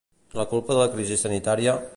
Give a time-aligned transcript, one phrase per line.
[0.39, 1.81] La culpa de la crisi sanitària?